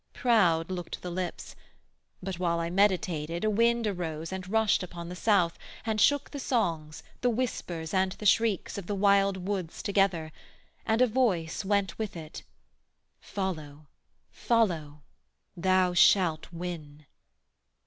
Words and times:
Proud 0.13 0.71
looked 0.71 1.03
the 1.03 1.11
lips: 1.11 1.55
but 2.23 2.39
while 2.39 2.59
I 2.59 2.71
meditated 2.71 3.43
A 3.45 3.51
wind 3.51 3.85
arose 3.85 4.31
and 4.33 4.49
rushed 4.49 4.81
upon 4.81 5.09
the 5.09 5.15
South, 5.15 5.59
And 5.85 6.01
shook 6.01 6.31
the 6.31 6.39
songs, 6.39 7.03
the 7.21 7.29
whispers, 7.29 7.93
and 7.93 8.11
the 8.13 8.25
shrieks 8.25 8.79
Of 8.79 8.87
the 8.87 8.95
wild 8.95 9.37
woods 9.47 9.83
together; 9.83 10.31
and 10.87 11.03
a 11.03 11.07
Voice 11.07 11.63
Went 11.63 11.99
with 11.99 12.17
it, 12.17 12.41
'Follow, 13.19 13.85
follow, 14.31 15.03
thou 15.55 15.93
shalt 15.93 16.51
win.' 16.51 17.05